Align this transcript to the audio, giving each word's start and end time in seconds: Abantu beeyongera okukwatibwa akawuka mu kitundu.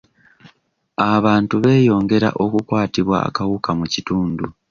Abantu 1.13 1.55
beeyongera 1.63 2.29
okukwatibwa 2.43 3.17
akawuka 3.27 3.69
mu 3.79 3.85
kitundu. 3.93 4.45